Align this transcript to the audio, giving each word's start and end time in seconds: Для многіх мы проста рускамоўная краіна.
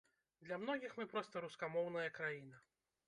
Для 0.45 0.57
многіх 0.61 0.95
мы 0.99 1.05
проста 1.11 1.43
рускамоўная 1.45 2.07
краіна. 2.17 2.65